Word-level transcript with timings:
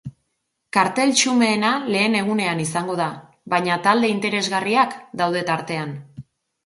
Kartel 0.75 1.11
xumeena 1.19 1.73
lehen 1.95 2.17
egunean 2.21 2.63
izango 2.65 2.95
da, 3.03 3.09
baina 3.55 3.77
talde 3.89 4.11
interesgarriak 4.17 4.97
daude 5.23 5.45
tartean. 5.51 5.95